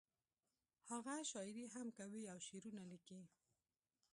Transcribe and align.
هغه 0.89 1.15
شاعري 1.31 1.65
هم 1.73 1.87
کوي 1.97 2.23
او 2.33 2.37
شعرونه 2.47 2.83
ليکي 2.91 3.21